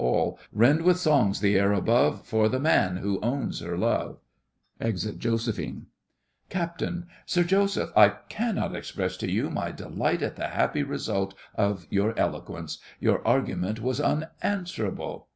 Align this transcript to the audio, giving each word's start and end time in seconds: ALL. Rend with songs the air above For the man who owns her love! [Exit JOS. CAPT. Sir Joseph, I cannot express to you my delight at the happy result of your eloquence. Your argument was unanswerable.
ALL. 0.03 0.39
Rend 0.51 0.81
with 0.81 0.97
songs 0.97 1.41
the 1.41 1.55
air 1.59 1.73
above 1.73 2.25
For 2.25 2.49
the 2.49 2.59
man 2.59 2.97
who 2.97 3.19
owns 3.21 3.59
her 3.59 3.77
love! 3.77 4.17
[Exit 4.79 5.19
JOS. 5.19 5.47
CAPT. 6.49 6.83
Sir 7.27 7.43
Joseph, 7.43 7.91
I 7.95 8.09
cannot 8.27 8.75
express 8.75 9.15
to 9.17 9.29
you 9.31 9.51
my 9.51 9.71
delight 9.71 10.23
at 10.23 10.37
the 10.37 10.47
happy 10.47 10.81
result 10.81 11.35
of 11.53 11.85
your 11.91 12.17
eloquence. 12.17 12.79
Your 12.99 13.21
argument 13.27 13.79
was 13.79 14.01
unanswerable. 14.01 15.27